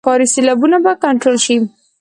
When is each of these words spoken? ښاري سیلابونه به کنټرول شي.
ښاري 0.07 0.27
سیلابونه 0.33 0.77
به 0.83 0.91
کنټرول 1.03 1.37
شي. 1.45 1.57